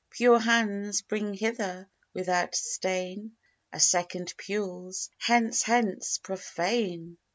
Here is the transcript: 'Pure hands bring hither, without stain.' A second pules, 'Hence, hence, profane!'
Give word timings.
'Pure 0.09 0.39
hands 0.39 1.03
bring 1.03 1.31
hither, 1.35 1.87
without 2.11 2.55
stain.' 2.55 3.35
A 3.71 3.79
second 3.79 4.33
pules, 4.35 5.11
'Hence, 5.19 5.61
hence, 5.61 6.17
profane!' 6.17 7.19